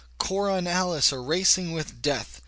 [0.17, 2.39] Cora and Alice are racing with death!